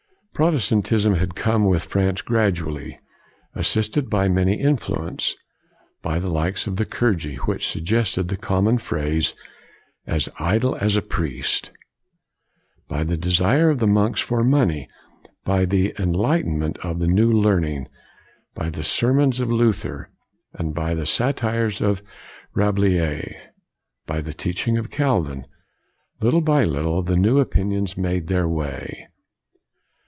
150 0.37 0.81
COLIGNY 0.81 0.81
Protestantism 0.81 1.15
had 1.19 1.35
come 1.35 1.65
into 1.67 1.79
France 1.81 2.21
gradually, 2.23 2.99
assisted 3.53 4.09
by 4.09 4.27
many 4.27 4.55
influences: 4.59 5.37
by 6.01 6.17
the 6.17 6.31
lives 6.31 6.65
of 6.65 6.77
the 6.77 6.85
clergy, 6.85 7.35
which 7.35 7.67
suggested 7.67 8.27
the 8.27 8.37
common 8.37 8.79
phrase," 8.79 9.35
as 10.07 10.29
idle 10.39 10.75
as 10.77 10.95
a 10.95 11.01
priest"; 11.03 11.69
by 12.87 13.03
the 13.03 13.17
desire 13.17 13.69
of 13.69 13.77
the 13.77 13.85
monks 13.85 14.19
for 14.19 14.43
money; 14.43 14.87
by 15.43 15.63
the 15.63 15.93
enlightenment 15.99 16.77
of 16.79 16.97
the 16.99 17.07
new 17.09 17.29
learning; 17.29 17.87
by 18.55 18.67
the 18.71 18.83
sermons 18.85 19.39
of 19.41 19.51
Luther, 19.51 20.09
and 20.55 20.73
by 20.73 20.95
the 20.95 21.05
satires 21.05 21.81
of 21.81 22.01
Rabelais; 22.55 23.37
by 24.07 24.21
the 24.21 24.33
teaching 24.33 24.75
of 24.79 24.89
Calvin. 24.89 25.45
Lit 26.19 26.31
tle 26.31 26.41
by 26.41 26.63
little, 26.63 27.03
the 27.03 27.17
new 27.17 27.39
opinions 27.39 27.95
made 27.95 28.25
their 28.25 28.47
way. 28.49 29.07